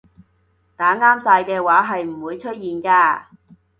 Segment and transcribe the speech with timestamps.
[0.75, 3.21] 打啱晒嘅話係唔會出現㗎